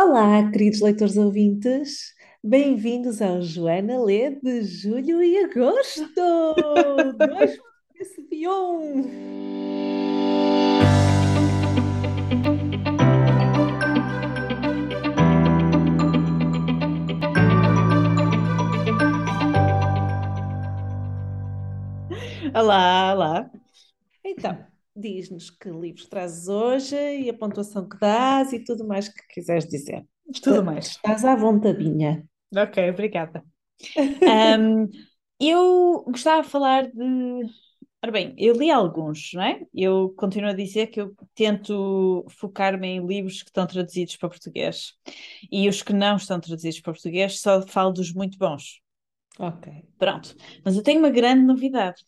[0.00, 6.14] Olá, queridos leitores ouvintes, bem-vindos ao Joana Lê de julho e agosto
[7.18, 9.10] 2021.
[22.54, 23.50] Olá, olá.
[24.24, 24.64] Então,
[24.98, 29.66] diz-nos que livros trazes hoje e a pontuação que dás e tudo mais que quiseres
[29.66, 30.04] dizer.
[30.42, 30.88] Tudo mais.
[30.88, 32.26] Estás à vontadinha.
[32.54, 33.44] Ok, obrigada.
[34.58, 34.88] Um,
[35.38, 37.42] eu gostava de falar de.
[38.02, 39.64] Ora bem, eu li alguns, não é?
[39.72, 44.94] Eu continuo a dizer que eu tento focar-me em livros que estão traduzidos para português.
[45.50, 48.80] E os que não estão traduzidos para português, só falo dos muito bons.
[49.38, 49.72] Ok.
[49.96, 50.34] Pronto.
[50.64, 52.02] Mas eu tenho uma grande novidade.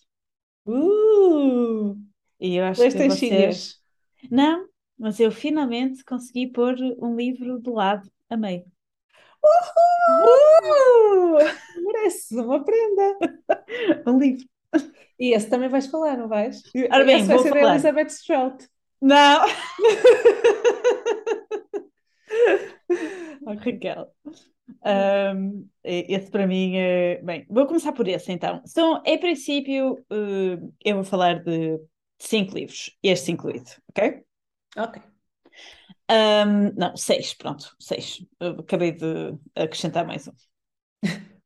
[0.67, 2.10] Uh!
[2.41, 3.19] E eu acho Leste que em vocês.
[3.19, 3.77] chinês.
[4.31, 4.67] Não,
[4.99, 8.65] mas eu finalmente consegui pôr um livro de lado a meio.
[9.43, 11.39] Uh!
[11.85, 13.19] Merece uma prenda.
[14.07, 14.45] Um livro.
[15.19, 16.63] E esse também vais falar, não vais?
[16.91, 17.73] Ora bem, esse vai ser da falar.
[17.75, 18.69] Elizabeth Strout.
[19.01, 19.47] Não!
[23.47, 24.13] Oh, Raquel.
[24.85, 27.21] Um, esse para mim é.
[27.23, 28.61] Bem, vou começar por esse então.
[28.67, 31.79] São, em princípio, eh, eu vou falar de
[32.21, 34.23] cinco livros, este incluído, ok?
[34.77, 35.03] Ok.
[36.11, 38.25] Um, não, seis, pronto, seis.
[38.39, 40.33] Eu acabei de acrescentar mais um.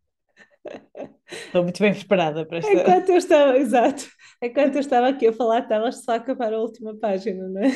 [1.30, 2.72] Estou muito bem preparada para esta.
[2.72, 4.10] Enquanto eu estava, exato,
[4.42, 7.68] enquanto eu estava aqui a falar, estavas só a acabar a última página, não é?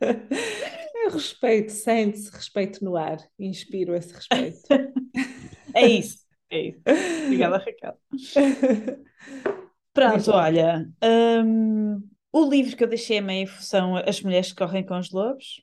[1.10, 4.60] Respeito, sente-se respeito no ar, inspiro esse respeito.
[5.72, 6.80] É isso, é isso.
[7.26, 7.96] Obrigada, Raquel.
[9.92, 14.84] Pronto, olha, hum, o livro que eu deixei a meio são As Mulheres que Correm
[14.84, 15.62] com os Lobos.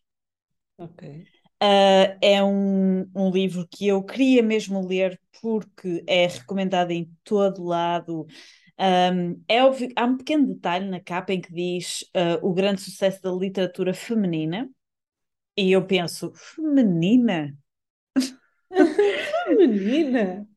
[0.77, 1.25] Ok.
[1.61, 7.63] Uh, é um, um livro que eu queria mesmo ler porque é recomendado em todo
[7.63, 8.27] lado.
[8.79, 12.81] Um, é óbvio, há um pequeno detalhe na capa em que diz uh, o grande
[12.81, 14.69] sucesso da literatura feminina,
[15.57, 17.57] e eu penso, feminina?
[19.57, 20.47] Menina!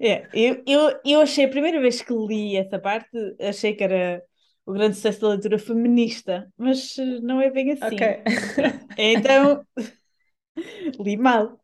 [0.00, 4.22] É, eu, eu, eu achei, a primeira vez que li essa parte, achei que era
[4.66, 7.94] o grande sucesso da leitura feminista, mas uh, não é bem assim.
[7.94, 8.22] Ok.
[8.96, 9.66] Então,
[11.00, 11.60] li mal,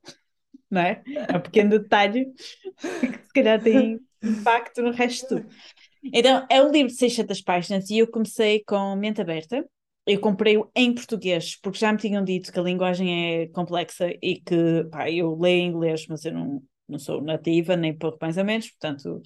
[0.71, 1.03] não é?
[1.06, 5.44] É um pequeno detalhe que se calhar tem impacto no resto.
[6.03, 9.65] Então, é um livro de 600 páginas e eu comecei com mente aberta.
[10.06, 14.41] Eu comprei-o em português, porque já me tinham dito que a linguagem é complexa e
[14.41, 18.37] que, pá, eu leio em inglês, mas eu não, não sou nativa, nem pouco mais
[18.37, 19.22] ou menos, portanto,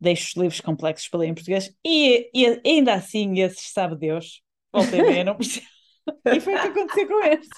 [0.00, 1.74] deixo os livros complexos para ler em português.
[1.84, 5.66] E, e ainda assim, esses sabe Deus, voltei bem, não percebo.
[6.26, 7.50] E foi o que aconteceu com esse.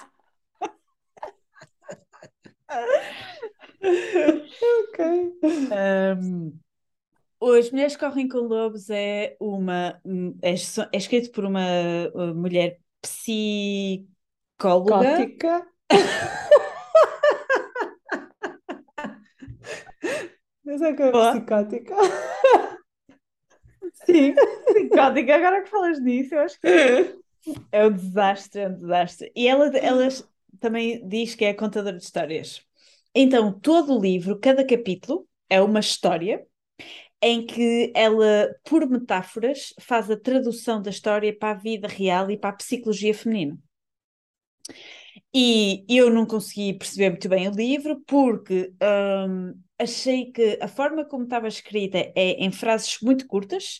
[4.89, 5.05] Ok.
[6.21, 6.59] Um,
[7.57, 9.99] As Mulheres Correm com Lobos é uma
[10.41, 11.61] é, é escrito por uma
[12.13, 14.07] uh, mulher psicóloga.
[15.17, 15.67] Gótica.
[20.81, 21.95] É que é psicótica.
[24.05, 24.33] Sim,
[24.65, 26.67] psicótica, agora que falas nisso, eu acho que
[27.71, 29.31] é um desastre, é um desastre.
[29.35, 30.07] E ela, ela
[30.59, 32.65] também diz que é contadora de histórias.
[33.13, 36.45] Então, todo o livro, cada capítulo é uma história
[37.21, 42.37] em que ela, por metáforas, faz a tradução da história para a vida real e
[42.37, 43.57] para a psicologia feminina.
[45.33, 48.73] E eu não consegui perceber muito bem o livro porque
[49.27, 53.79] hum, achei que a forma como estava escrita é em frases muito curtas,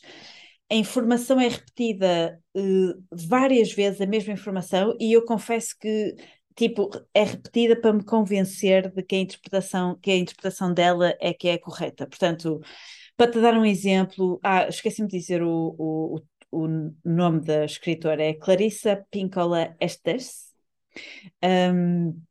[0.72, 2.62] a informação é repetida eh,
[3.12, 6.16] várias vezes, a mesma informação, e eu confesso que
[6.56, 11.34] tipo, é repetida para me convencer de que a interpretação, que a interpretação dela é
[11.34, 12.08] que é correta.
[12.08, 12.62] Portanto,
[13.18, 16.22] para te dar um exemplo, ah, esqueci-me de dizer o, o,
[16.52, 16.68] o
[17.04, 20.52] nome da escritora, é Clarissa Pinkola Estes.
[21.44, 22.22] Um,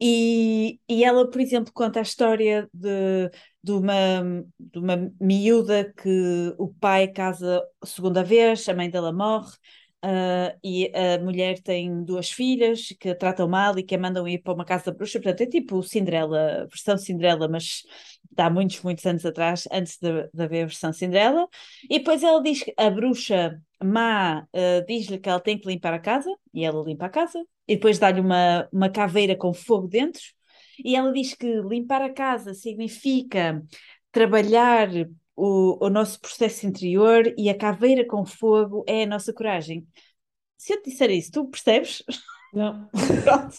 [0.00, 3.30] e, e ela, por exemplo, conta a história de,
[3.62, 9.12] de, uma, de uma miúda que o pai casa a segunda vez, a mãe dela
[9.12, 9.52] morre,
[10.02, 14.26] ah, e a mulher tem duas filhas que a tratam mal e que a mandam
[14.26, 15.20] ir para uma casa bruxa.
[15.20, 17.82] Portanto, é tipo Cinderela, versão Cinderela, mas
[18.30, 21.48] de há muitos, muitos anos atrás, antes de, de haver a versão Cinderela.
[21.88, 25.94] E depois ela diz que a bruxa má ah, diz-lhe que ela tem que limpar
[25.94, 29.88] a casa, e ela limpa a casa, e depois dá-lhe uma, uma caveira com fogo
[29.88, 30.22] dentro,
[30.84, 33.62] e ela diz que limpar a casa significa
[34.12, 34.88] trabalhar
[35.36, 39.86] o, o nosso processo interior e a caveira com fogo é a nossa coragem.
[40.58, 42.02] Se eu te disser isso, tu percebes?
[42.52, 42.88] Não.
[43.24, 43.56] Pronto.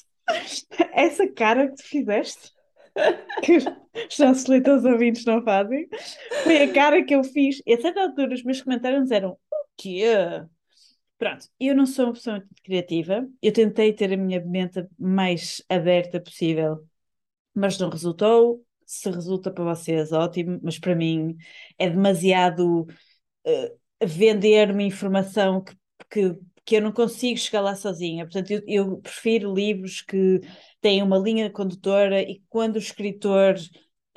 [0.93, 2.51] essa cara que tu fizeste,
[3.43, 5.87] que os nossos leitores ouvintes não fazem,
[6.43, 7.61] foi a cara que eu fiz.
[7.65, 9.37] E a certa altura os meus comentários eram: o
[9.77, 10.05] quê?
[11.17, 15.63] Pronto, eu não sou uma pessoa muito criativa, eu tentei ter a minha mente mais
[15.69, 16.83] aberta possível,
[17.53, 18.65] mas não resultou.
[18.85, 21.37] Se resulta para vocês, ótimo, mas para mim
[21.77, 25.75] é demasiado uh, vender-me informação que,
[26.09, 28.25] que, que eu não consigo chegar lá sozinha.
[28.25, 30.41] Portanto, eu, eu prefiro livros que
[30.79, 33.55] têm uma linha condutora e quando o escritor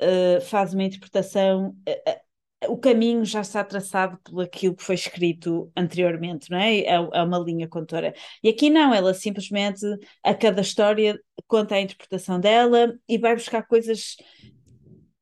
[0.01, 2.25] uh, faz uma interpretação, uh,
[2.69, 6.79] o caminho já está traçado por aquilo que foi escrito anteriormente, não é?
[6.79, 8.13] É, é uma linha contora.
[8.43, 9.85] E aqui não, ela simplesmente,
[10.23, 14.15] a cada história, conta a interpretação dela e vai buscar coisas,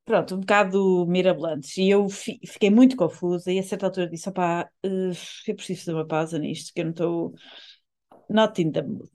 [0.06, 1.78] pronto, um bocado mirabolantes.
[1.78, 5.12] E eu fi, fiquei muito confusa e a certa altura disse, opá, uh,
[5.48, 7.34] eu preciso fazer uma pausa nisto, que eu não estou...
[8.30, 9.12] Not in the mood.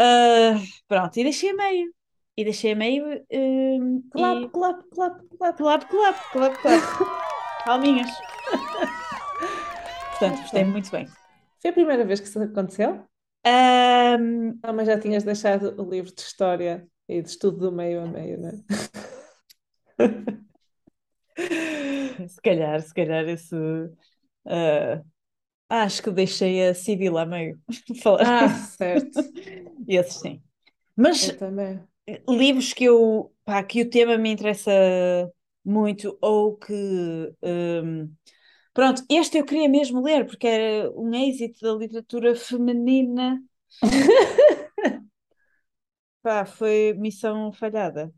[0.00, 1.92] Uh, pronto, e deixei a meio
[2.36, 3.04] e deixei meio.
[3.30, 4.48] Uh, clap, e...
[4.48, 6.82] clap, clap, clap, clap, clap, clap, clap.
[7.64, 8.10] Palminhas.
[10.10, 11.06] Portanto, gostei muito bem.
[11.60, 13.04] Foi a primeira vez que isso aconteceu?
[13.46, 14.58] Um...
[14.62, 18.06] Ah, mas já tinhas deixado o livro de história e de estudo do meio a
[18.06, 18.52] meio, não é?
[22.28, 23.54] Se calhar, se calhar esse.
[23.54, 25.04] Uh,
[25.68, 27.60] acho que deixei a Civil a meio.
[28.20, 29.20] ah, certo.
[29.88, 30.42] Esses sim.
[30.96, 31.36] Mas
[32.28, 34.70] livros que eu pá, que o tema me interessa
[35.64, 36.72] muito ou que
[37.42, 38.14] um,
[38.72, 43.42] pronto, este eu queria mesmo ler porque era um êxito da literatura feminina
[46.22, 48.12] pá, foi missão falhada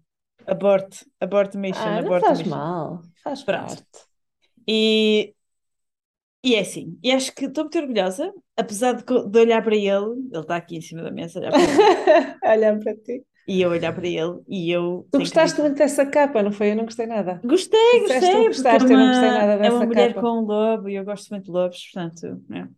[0.47, 2.51] aborte, abort mission, ah, abort faz mission.
[2.51, 3.77] mal, faz Pronto.
[3.77, 3.87] parte
[4.69, 5.35] e
[6.45, 9.89] e é assim, e acho que estou muito orgulhosa, apesar de, de olhar para ele,
[10.33, 13.93] ele está aqui em cima da mesa, olhar para, olhar para ti e eu olhar
[13.93, 15.09] para ele e eu.
[15.11, 16.71] Tu gostaste muito dessa capa, não foi?
[16.73, 17.41] Eu não gostei nada.
[17.45, 18.43] Gostei, Disseste gostei.
[18.43, 20.21] Tu gostaste, eu não gostei nada dessa É uma mulher capa.
[20.21, 22.45] com um lobo e eu gosto muito de lobos, portanto.
[22.49, 22.69] Não,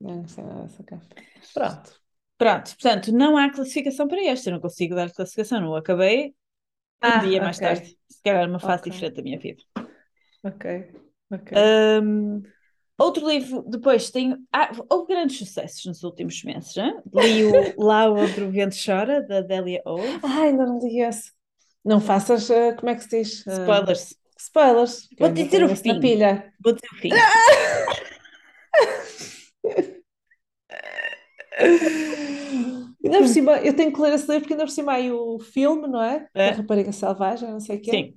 [0.00, 1.06] não gostei nada dessa capa.
[1.52, 2.00] Pronto.
[2.36, 6.34] Pronto, portanto, não há classificação para este, eu não consigo dar classificação, não acabei
[7.02, 7.60] um Ah, dia mais ok.
[7.60, 8.84] tarde, se calhar uma fase Ok.
[8.84, 9.62] diferente da minha vida.
[10.42, 10.64] Ok,
[11.30, 11.52] ok.
[12.02, 12.42] Hum,
[12.98, 14.36] outro livro, depois tenho.
[14.52, 16.76] Ah, houve grandes sucessos nos últimos meses.
[16.76, 16.94] hein?
[17.14, 20.20] Li o Lá o Outro Vento Chora, da Delia Owens.
[20.22, 21.32] Ai, ainda não li esse.
[21.84, 23.46] Não faças, ah, como é que se diz?
[23.46, 24.14] Ah, Spoilers.
[24.38, 25.08] spoilers.
[25.18, 26.00] Vou ainda dizer o na fim.
[26.00, 26.52] pilha.
[26.62, 27.10] Vou dizer o fim.
[33.04, 35.38] Ainda por cima, eu tenho que ler esse livro porque ainda por cima aí o
[35.38, 36.28] filme, não é?
[36.34, 36.50] É.
[36.50, 37.90] Rapariga Selvagem, não sei o quê.
[37.90, 38.14] Sim.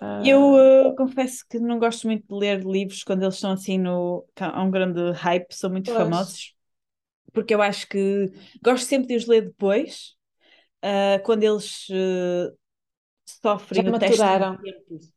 [0.00, 3.78] Ah, Eu uh, confesso que não gosto muito de ler livros quando eles estão assim
[3.78, 4.26] no.
[4.40, 5.98] há um grande hype, são muito Pois.
[5.98, 6.54] famosos,
[7.32, 8.32] porque eu acho que
[8.62, 10.14] gosto sempre de os ler depois,
[10.84, 12.56] uh, quando eles uh,
[13.42, 14.58] sofrem Já o maturaram.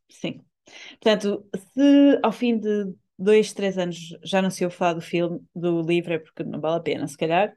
[0.09, 0.43] Sim.
[1.01, 5.41] Portanto, se ao fim de dois, três anos já não se ouve falar do filme,
[5.53, 7.53] do livro, é porque não vale a pena, se calhar.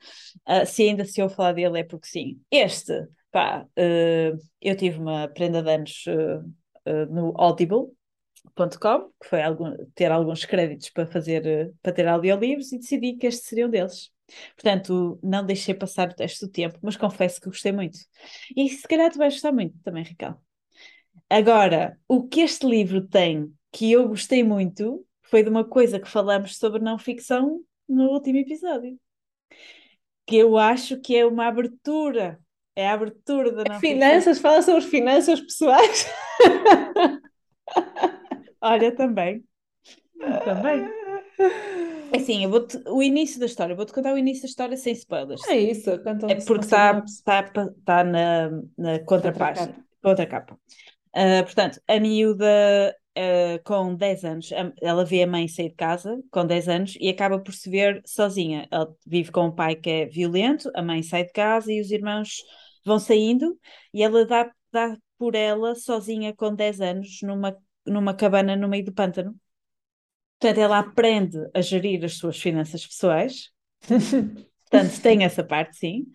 [0.49, 2.41] Uh, se ainda se ouve falar dele, é porque sim.
[2.51, 2.93] Este,
[3.31, 10.11] pá, uh, eu tive uma prenda de anos uh, no Audible.com, que foi algum, ter
[10.11, 14.11] alguns créditos para fazer, para ter audiolivros, e decidi que estes seriam deles.
[14.57, 17.99] Portanto, não deixei passar o teste do tempo, mas confesso que gostei muito.
[18.57, 20.39] E se calhar tu vais gostar muito também, Ricardo.
[21.29, 26.11] Agora, o que este livro tem que eu gostei muito foi de uma coisa que
[26.11, 28.99] falamos sobre não ficção no último episódio.
[30.27, 32.39] Que eu acho que é uma abertura.
[32.77, 33.81] É a abertura da não ficção.
[33.81, 36.07] Finanças, fala sobre finanças pessoais.
[38.61, 39.43] Olha, também.
[40.45, 40.87] Também.
[42.13, 44.93] É Assim, eu vou-te, o início da história, vou-te contar o início da história sem
[44.93, 45.43] spoilers.
[45.49, 45.93] É isso,
[46.29, 47.43] É porque está tá,
[47.87, 50.59] tá na, na contrapágina, contracapa.
[51.17, 54.51] Uh, portanto, a miúda uh, com 10 anos,
[54.81, 58.03] ela vê a mãe sair de casa com 10 anos e acaba por se ver
[58.07, 58.67] sozinha.
[58.71, 61.91] Ela vive com um pai que é violento, a mãe sai de casa e os
[61.91, 62.43] irmãos
[62.85, 63.59] vão saindo
[63.95, 68.85] e ela dá, dá por ela sozinha com 10 anos numa, numa cabana no meio
[68.85, 69.35] do pântano.
[70.39, 73.51] Portanto, ela aprende a gerir as suas finanças pessoais.
[74.71, 76.07] Portanto, tem essa parte, sim.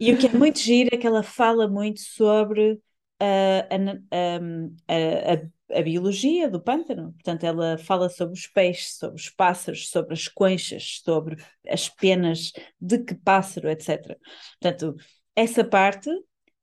[0.00, 2.80] E o que é muito giro é que ela fala muito sobre
[3.20, 7.12] ah, a, ahm, a- a- a biologia do pântano.
[7.12, 11.36] Portanto, ela fala sobre os peixes, sobre os pássaros, sobre as conchas, sobre
[11.68, 14.16] as penas de que pássaro, etc.
[14.60, 14.96] Portanto,
[15.36, 16.10] essa parte,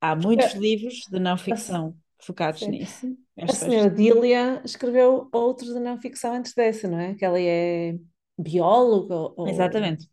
[0.02, 0.58] há muitos É.
[0.58, 2.70] livros de não ficção focados Sim.
[2.72, 3.18] nisso.
[3.40, 7.14] A senhora Dília escreveu outros de não ficção antes dessa, não é?
[7.14, 7.96] Que ela é
[8.38, 10.10] bióloga ou Exatamente.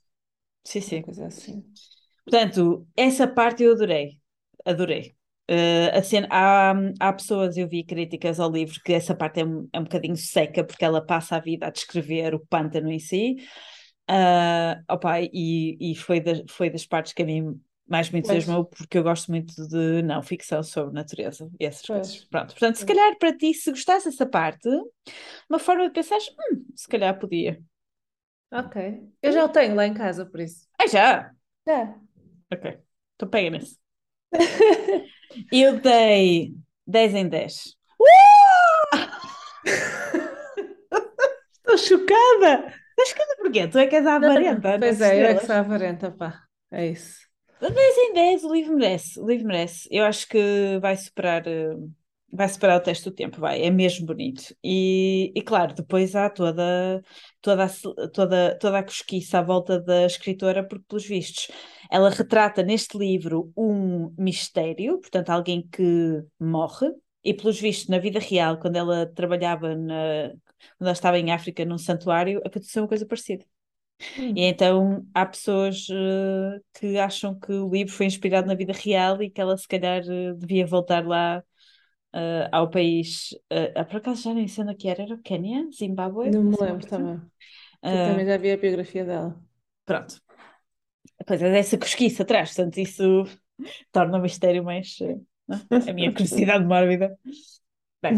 [0.64, 1.02] Sim, sim.
[1.02, 1.64] coisa assim.
[2.24, 4.18] Portanto, essa parte eu adorei.
[4.64, 5.14] Adorei.
[5.50, 9.68] Uh, cena, há, há pessoas, eu vi críticas ao livro, que essa parte é um,
[9.72, 13.36] é um bocadinho seca, porque ela passa a vida a descrever o pântano em si.
[14.10, 18.96] Uh, opa, e, e foi, foi das partes que a mim mais me entusiasmou, porque
[18.96, 22.00] eu gosto muito de não ficção sobre natureza e essas pois.
[22.00, 22.24] coisas.
[22.24, 24.68] Pronto, portanto, se calhar para ti, se gostasse dessa parte,
[25.48, 27.62] uma forma de pensar, hum, se calhar podia.
[28.50, 29.10] Ok.
[29.20, 30.66] Eu já o tenho lá em casa, por isso.
[30.78, 31.30] Ah, já?
[31.66, 31.98] Já.
[32.52, 32.78] Ok.
[33.16, 33.78] Então pega nesse.
[35.52, 36.54] Eu dei
[36.86, 37.76] 10 em 10.
[38.00, 38.96] Uh!
[41.58, 42.72] Estou chocada!
[42.90, 43.68] Estás chocada porquê?
[43.68, 44.78] Tu é que és avarenta.
[44.78, 46.40] Pois é, eu é que sou avarenta, pá.
[46.70, 47.20] É isso.
[47.60, 49.20] 10 em 10, o livro merece.
[49.20, 49.88] O livro merece.
[49.90, 51.42] Eu acho que vai superar.
[51.46, 51.90] Uh
[52.34, 54.54] vai separar o teste do tempo, vai, é mesmo bonito.
[54.62, 57.00] E, e claro, depois há toda,
[57.40, 57.68] toda, a,
[58.12, 61.48] toda, toda a cosquiça à volta da escritora, porque, pelos vistos,
[61.90, 66.86] ela retrata neste livro um mistério, portanto, alguém que morre,
[67.22, 70.28] e pelos vistos, na vida real, quando ela trabalhava, na,
[70.76, 73.44] quando ela estava em África num santuário, aconteceu uma coisa parecida.
[74.18, 74.34] Hum.
[74.36, 79.22] E então há pessoas uh, que acham que o livro foi inspirado na vida real
[79.22, 81.42] e que ela se calhar uh, devia voltar lá
[82.14, 85.68] uh, ao país, uh, por acaso já nem sei onde que era, era o Quênia,
[85.74, 86.30] Zimbábue?
[86.30, 87.16] Não me lembro também.
[87.16, 87.30] Uh,
[87.82, 89.40] também já vi a biografia dela.
[89.84, 90.20] Pronto.
[91.26, 93.24] Pois é, essa cosquiça atrás, portanto isso
[93.92, 94.98] torna o mistério mais...
[95.70, 97.18] a minha curiosidade mórbida.
[98.02, 98.16] Bem,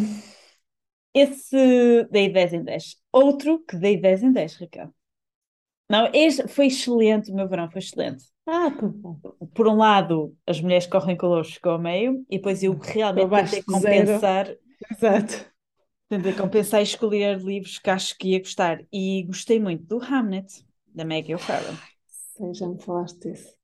[1.14, 2.96] esse dei 10 em 10.
[3.12, 4.94] Outro que dei 10 em 10, Raquel.
[5.88, 8.24] Não, este foi excelente, o meu verão foi excelente.
[8.46, 9.18] Ah, que bom.
[9.54, 13.62] Por um lado, as mulheres correm calor ficou ao meio, e depois eu realmente tentei
[13.62, 14.54] compensar.
[14.90, 15.46] Exato.
[16.08, 18.84] Tentei compensar e escolher livros que acho que ia gostar.
[18.92, 20.64] E gostei muito do Hamnet,
[20.94, 21.76] da Maggie O'Farrell.
[22.36, 23.54] Sim, já me falaste disso.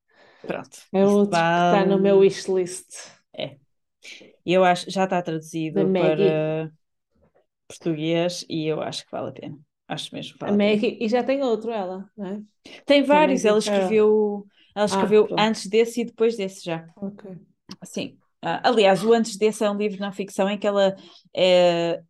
[0.41, 0.77] Pronto.
[0.91, 2.87] É outro que está no meu wishlist.
[3.35, 3.57] É.
[4.45, 6.71] E eu acho já está traduzido para
[7.67, 9.59] português e eu acho que vale a pena.
[9.87, 12.41] Acho mesmo vale a, a Maggie, e já tem outro ela, não é?
[12.85, 16.87] Tem vários, ela escreveu ela ah, escreveu ah, antes desse e depois desse já.
[16.97, 17.31] Ok.
[17.83, 18.17] Sim.
[18.43, 20.95] Uh, aliás, o antes desse é um livro de não ficção em que ela
[21.33, 22.01] é,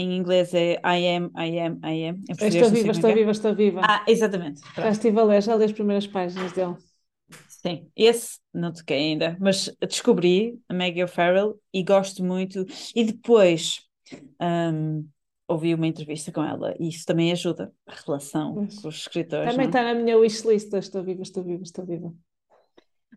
[0.00, 2.20] em inglês é I am, I am, I am.
[2.28, 3.14] Estou viva, estou é.
[3.14, 3.80] viva, estou viva.
[3.82, 4.60] Ah, exatamente.
[4.60, 4.82] Pronto.
[4.82, 6.76] Já estive a ler, já li as primeiras páginas dele.
[7.48, 12.64] Sim, esse não toquei ainda, mas descobri a Maggie O'Farrell e gosto muito.
[12.94, 13.80] E depois
[14.40, 15.06] um,
[15.48, 18.78] ouvi uma entrevista com ela e isso também ajuda a relação pois.
[18.80, 19.50] com os escritores.
[19.50, 22.14] Também está na minha wishlist, estou viva, estou viva, estou viva.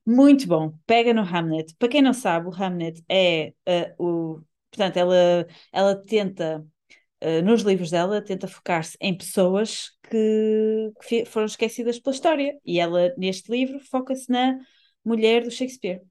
[0.05, 1.75] Muito bom, pega no Hamlet.
[1.77, 4.41] Para quem não sabe, o Hamlet é uh, o.
[4.71, 6.65] Portanto, ela, ela tenta,
[7.23, 12.57] uh, nos livros dela, tenta focar-se em pessoas que, que foram esquecidas pela história.
[12.65, 14.57] E ela, neste livro, foca-se na
[15.05, 16.01] mulher do Shakespeare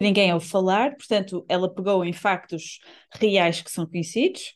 [0.00, 2.80] ninguém ouve falar, portanto, ela pegou em factos
[3.12, 4.54] reais que são conhecidos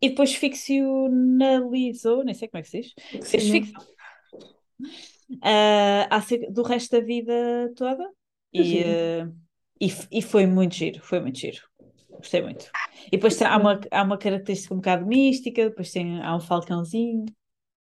[0.00, 2.94] e depois ficcionalizou, nem sei como é que se diz,
[3.28, 3.82] fez ficção
[5.32, 8.08] uh, do resto da vida toda
[8.52, 9.34] e, uh,
[9.80, 11.62] e, e, foi muito giro, foi muito giro.
[12.18, 12.70] Gostei muito.
[13.06, 17.26] E depois há, uma, há uma característica um bocado mística, depois tem, há um falcãozinho,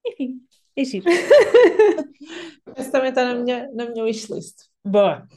[0.06, 0.42] enfim,
[0.76, 1.06] é giro.
[2.78, 4.66] Esse também está na minha, na minha wishlist.
[4.84, 5.28] Boa.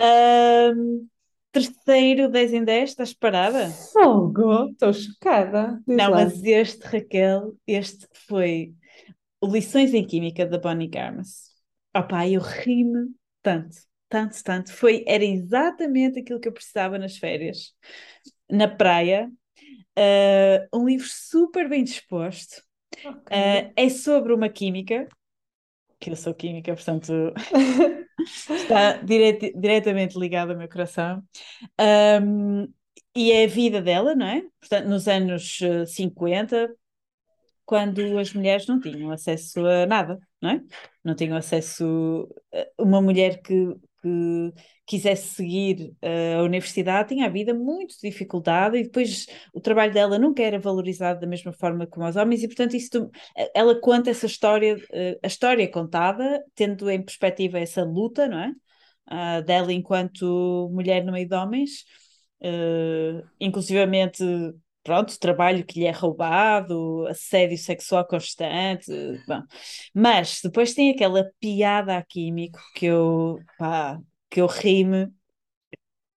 [0.00, 1.06] Um,
[1.52, 3.68] terceiro 10 em 10, estás parada?
[3.92, 5.80] Fogo, estou chocada.
[5.86, 6.24] Diz Não, lá.
[6.24, 8.74] mas este, Raquel, este foi
[9.42, 11.48] Lições em Química da Bonnie Garmas.
[11.96, 13.76] Opá, eu ri-me tanto,
[14.08, 14.72] tanto, tanto.
[14.72, 17.74] Foi, era exatamente aquilo que eu precisava nas férias,
[18.50, 19.30] na praia.
[19.98, 22.62] Uh, um livro super bem disposto.
[22.96, 23.14] Okay.
[23.14, 25.08] Uh, é sobre uma química,
[26.00, 27.12] que eu sou química, portanto
[28.50, 31.22] está direti diretamente ligado ao meu coração.
[32.22, 32.72] Um,
[33.14, 34.42] e é a vida dela, não é?
[34.60, 36.68] Portanto, nos anos 50, eh,
[37.64, 40.62] quando as mulheres não tinham acesso a nada, não é?
[41.02, 44.52] Não tinham acesso a uma mulher que que
[44.86, 50.18] quisesse seguir uh, a universidade tinha a vida muito dificultada e depois o trabalho dela
[50.18, 53.10] nunca era valorizado da mesma forma como os homens e portanto isso
[53.54, 58.52] ela conta essa história uh, a história contada tendo em perspectiva essa luta não é?
[59.10, 61.84] Uh, dela enquanto mulher no meio de homens
[62.42, 64.22] uh, inclusivamente
[64.88, 68.90] pronto, trabalho que lhe é roubado, assédio sexual constante,
[69.26, 69.42] bom.
[69.92, 75.12] Mas depois tem aquela piada a químico que eu, pá, que eu ri-me,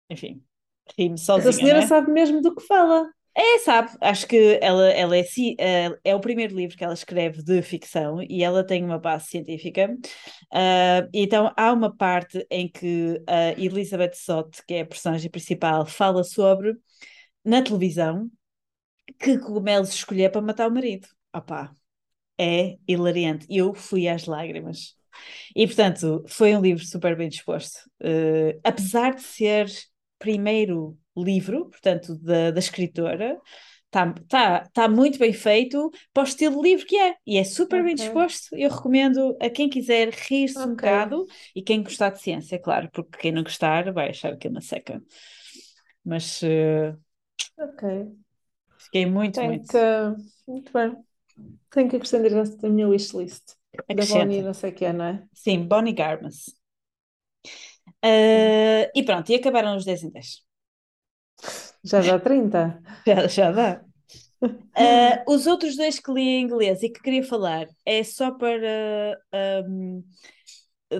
[0.09, 0.41] enfim,
[0.97, 1.49] ri-me sozinha.
[1.49, 1.87] Essa senhora né?
[1.89, 3.11] sabe mesmo do que fala.
[3.37, 5.25] É, sabe, acho que ela, ela é,
[5.59, 9.27] é, é o primeiro livro que ela escreve de ficção e ela tem uma base
[9.31, 9.93] científica.
[10.53, 15.85] Uh, então há uma parte em que a Elizabeth Sott, que é a personagem principal,
[15.87, 16.77] fala sobre
[17.45, 18.31] na televisão
[19.19, 21.09] que cogumelos escolher para matar o marido.
[21.35, 21.73] Opá,
[22.39, 23.47] é hilariante.
[23.49, 24.95] Eu fui às lágrimas.
[25.55, 27.77] E, portanto, foi um livro super bem disposto.
[28.01, 29.67] Uh, apesar de ser
[30.19, 33.39] primeiro livro, portanto, da, da escritora,
[33.87, 37.17] está tá, tá muito bem feito para o estilo de livro que é.
[37.27, 37.85] E é super okay.
[37.85, 38.57] bem disposto.
[38.57, 40.71] Eu recomendo a quem quiser rir-se okay.
[40.71, 44.47] um bocado e quem gostar de ciência, claro, porque quem não gostar vai achar que
[44.47, 45.03] é uma seca.
[46.05, 46.41] Mas.
[46.43, 46.97] Uh,
[47.59, 48.09] ok.
[48.85, 49.69] Fiquei muito, Tem muito.
[49.69, 50.51] Que...
[50.51, 50.97] Muito bem.
[51.71, 53.55] Tenho que acrescentar da minha wishlist.
[53.89, 55.23] Da Bonnie não sei o que é, não é?
[55.33, 56.47] Sim, Bonnie Garmas.
[58.05, 60.43] Uh, e pronto, e acabaram os 10 em 10.
[61.85, 62.83] Já dá 30?
[63.07, 63.85] já, já dá.
[64.43, 69.21] Uh, os outros dois que li em inglês e que queria falar é só para
[69.69, 70.03] um,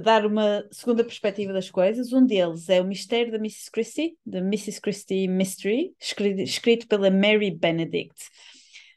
[0.03, 2.13] dar uma segunda perspectiva das coisas.
[2.13, 3.71] Um deles é o Mistério da Mrs.
[3.71, 4.81] Christie, da Mrs.
[4.81, 8.15] Christie Mystery, escrito, pela Mary Benedict.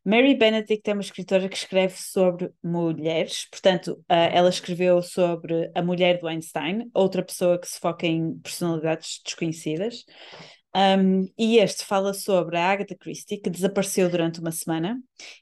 [0.06, 5.82] Mary Benedict é uma escritora que escreve sobre mulheres, portanto, uh, ela escreveu sobre a
[5.82, 10.04] mulher do Einstein, outra pessoa que se foca em personalidades desconhecidas.
[10.76, 15.00] Um, e este fala sobre a Agatha Christie, que desapareceu durante uma semana.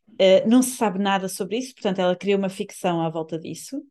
[0.09, 3.81] Uh, não se sabe nada sobre isso, portanto, ela criou uma ficção à volta disso.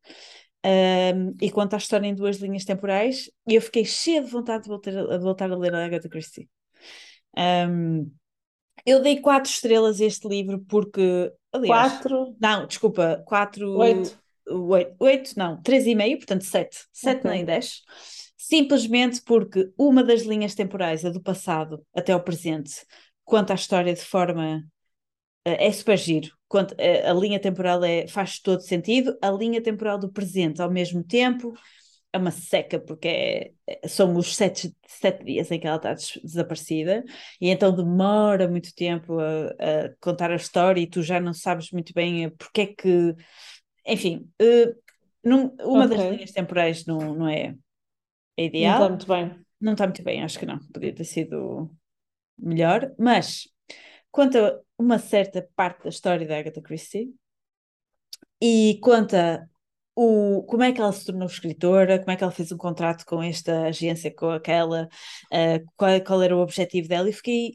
[0.65, 3.31] Um, e conta a história em duas linhas temporais.
[3.49, 6.49] E eu fiquei cheia de vontade de voltar, a, voltar a ler a Agatha Christie.
[7.37, 8.11] Um,
[8.85, 12.37] eu dei quatro estrelas a este livro porque, aliás, quatro?
[12.41, 13.77] Não, desculpa, quatro.
[13.77, 14.19] Oito.
[14.49, 16.79] Oito, oito não, três e meio, portanto sete.
[16.93, 17.31] Sete okay.
[17.31, 17.83] nem dez.
[18.37, 22.85] Simplesmente porque uma das linhas temporais, a do passado até ao presente,
[23.25, 24.65] conta a história de forma.
[25.45, 26.40] Eh, é super giro.
[26.79, 31.05] Eh, a linha temporal é, faz todo sentido, a linha temporal do presente ao mesmo
[31.05, 31.55] tempo
[32.13, 35.95] é uma seca, porque é, é, são os sete, sete dias em que ela está
[35.95, 37.05] des desaparecida,
[37.41, 41.71] e então demora muito tempo a, a, contar a história e tu já não sabes
[41.71, 43.15] muito bem eh, porque é que.
[43.87, 44.75] Enfim, uh,
[45.25, 45.97] num, uma okay.
[45.97, 47.55] das linhas temporais não, não é,
[48.37, 48.81] é ideal.
[48.81, 49.45] Não está muito bem.
[49.61, 50.59] Não está muito bem, acho que não.
[50.73, 51.71] Podia ter sido
[52.39, 53.49] melhor, mas
[54.11, 57.15] conta uma certa parte da história da Agatha Christie
[58.41, 59.47] e conta
[59.95, 63.05] o, como é que ela se tornou escritora, como é que ela fez um contrato
[63.05, 64.89] com esta agência, com aquela,
[65.31, 67.51] uh, qual, qual, era o objetivo dela, e fiquei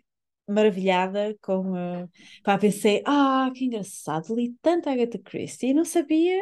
[0.47, 1.71] maravilhada com.
[1.71, 2.09] Uh,
[2.43, 6.39] pá, pensei, ah, que engraçado, li tanta Agatha Christie e não sabia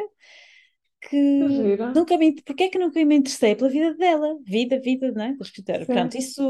[1.00, 1.16] que.
[1.94, 4.36] Nunca me, porque é que nunca me interessei pela vida dela?
[4.44, 5.32] Vida, vida, não é?
[5.34, 5.86] Da escritora.
[5.86, 5.92] Sim.
[5.94, 6.46] Pronto, isso.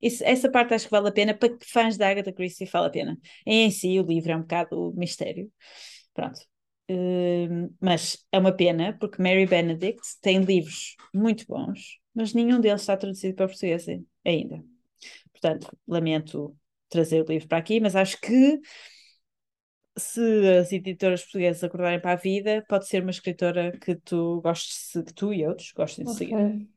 [0.00, 2.90] Isso, essa parte acho que vale a pena para fãs da Agatha Christie vale a
[2.90, 3.18] pena.
[3.44, 5.50] Em si, o livro é um bocado mistério.
[6.14, 6.40] Pronto,
[6.90, 12.80] Uh, mas é uma pena, porque Mary Benedict tem livros muito bons, mas nenhum deles
[12.80, 13.86] está traduzido para português
[14.24, 14.60] ainda.
[15.30, 16.56] Portanto, lamento
[16.88, 18.58] trazer o livro para aqui, mas acho que
[19.96, 20.20] se
[20.58, 25.14] as editoras portuguesas acordarem para a vida, pode ser uma escritora que tu gostes, que
[25.14, 26.26] tu e outros gostem de okay.
[26.26, 26.68] seguir.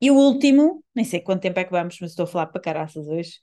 [0.00, 2.60] E o último, nem sei quanto tempo é que vamos, mas estou a falar para
[2.60, 3.40] caraças hoje.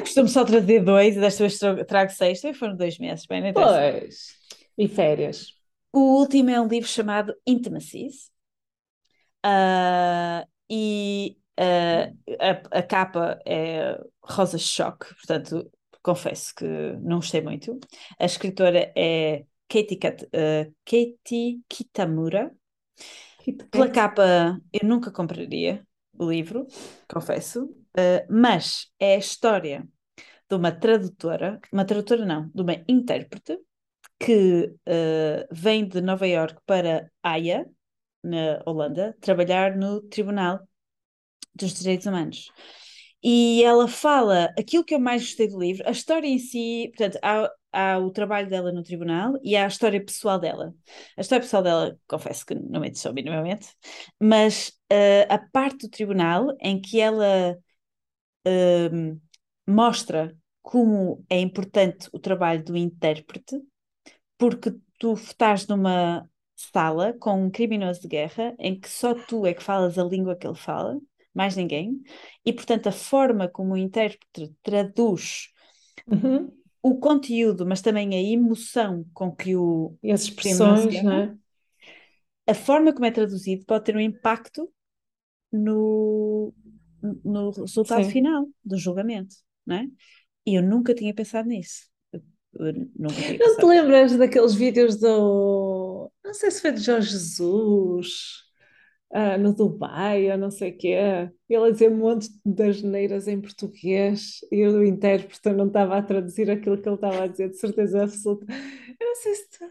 [0.00, 3.52] costumo só trazer dois e desta vez trago seis, também foram dois meses, bem, não
[3.52, 4.34] Pois.
[4.76, 5.46] E férias.
[5.92, 8.30] O último é um livro chamado Intimacies.
[9.44, 15.70] Uh, e uh, a, a, capa é rosa choque, portanto,
[16.02, 16.66] confesso que
[17.00, 17.78] não gostei muito.
[18.18, 22.52] A escritora é Katie, uh, Katie Kitamura.
[23.70, 25.86] Pela capa, eu nunca compraria
[26.18, 26.66] o livro,
[27.08, 27.74] confesso,
[28.28, 29.86] mas é a história
[30.48, 33.58] de uma tradutora, uma tradutora não, de uma intérprete,
[34.18, 37.66] que uh, vem de Nova York para Haia,
[38.22, 40.60] na Holanda, trabalhar no Tribunal
[41.54, 42.52] dos Direitos Humanos.
[43.22, 47.18] E ela fala aquilo que eu mais gostei do livro, a história em si, portanto,
[47.22, 50.74] há, há o trabalho dela no tribunal e há a história pessoal dela.
[51.16, 53.68] A história pessoal dela, confesso que não me interessou minimamente,
[54.18, 57.58] mas uh, a parte do tribunal em que ela
[58.46, 59.20] uh,
[59.66, 63.60] mostra como é importante o trabalho do intérprete
[64.38, 69.54] porque tu estás numa sala com um criminoso de guerra em que só tu é
[69.54, 70.98] que falas a língua que ele fala,
[71.34, 72.00] mais ninguém,
[72.44, 75.48] e portanto a forma como o intérprete traduz
[76.06, 76.52] uhum.
[76.82, 81.36] o conteúdo, mas também a emoção com que o e as expressões, né?
[82.46, 84.68] a forma como é traduzido pode ter um impacto
[85.52, 86.52] no,
[87.24, 88.10] no resultado Sim.
[88.10, 89.86] final do julgamento, não é?
[90.46, 91.88] E eu nunca tinha pensado nisso.
[92.52, 93.08] Não
[93.56, 96.10] te lembras daqueles vídeos do.
[96.24, 98.49] Não sei se foi de Jorge Jesus,
[99.12, 100.96] ah, no Dubai ou não sei o quê.
[101.48, 106.02] Ele a dizer um monte de asneiras em português e o intérprete não estava a
[106.02, 108.46] traduzir aquilo que ele estava a dizer, de certeza absoluta.
[109.00, 109.50] Eu não sei se.
[109.58, 109.70] tu-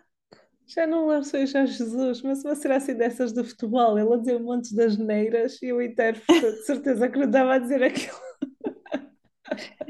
[0.67, 3.97] Já não lembro se foi Jorge Jesus, mas uma será assim dessas do futebol.
[3.99, 7.55] Ele a dizer um monte de asneiras e o intérprete de certeza que não estava
[7.55, 8.17] a dizer aquilo.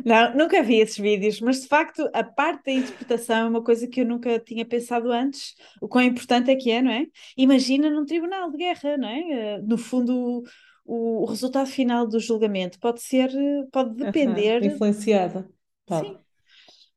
[0.05, 3.87] Não, nunca vi esses vídeos, mas de facto a parte da interpretação é uma coisa
[3.87, 5.55] que eu nunca tinha pensado antes.
[5.81, 7.05] O quão importante é que é, não é?
[7.37, 9.19] Imagina num tribunal de guerra, não é?
[9.55, 10.43] Eh, No fundo,
[10.85, 13.29] o, o resultado final do julgamento pode ser,
[13.71, 14.63] pode depender.
[14.63, 15.49] influenciada.
[15.85, 16.07] Pode.
[16.07, 16.17] Sim.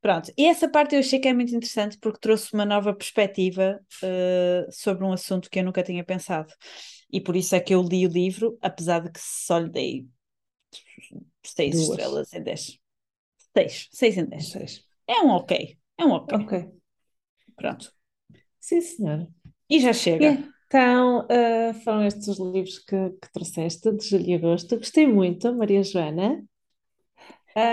[0.00, 3.80] Pronto, e essa parte eu achei que é muito interessante porque trouxe uma nova perspectiva
[4.02, 6.52] eh, sobre um assunto que eu nunca tinha pensado.
[7.12, 10.06] E por isso é que eu li o livro, apesar de que só lhe dei
[11.44, 11.88] seis Duas.
[11.90, 12.81] estrelas em 10.
[13.56, 14.50] Seis, seis em 10.
[14.50, 14.84] Seis.
[15.06, 16.38] É um ok, é um ok.
[16.38, 16.68] Ok.
[17.56, 17.92] Pronto.
[18.60, 19.28] Sim, senhora.
[19.68, 20.32] E já chega.
[20.32, 24.76] E Então, ah, foram estes os livros que, que trouxeste de julho e agosto.
[24.76, 26.42] Gostei muito, Maria Joana.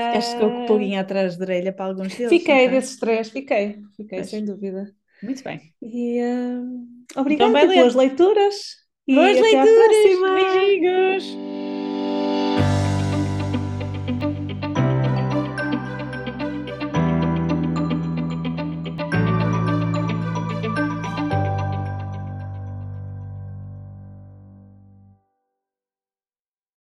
[0.03, 2.73] Ficaste com o Ah, pulguinho atrás da orelha para alguns deles, fiquei foi?
[2.73, 4.29] desses três, fiquei, fiquei, Pois.
[4.29, 4.93] sem dúvida.
[5.21, 5.73] Muito bem.
[5.81, 7.75] E Então obrigada, ler.
[7.75, 8.55] boas leituras
[9.07, 9.95] e Boas leituras!
[10.35, 11.58] Beijinhos!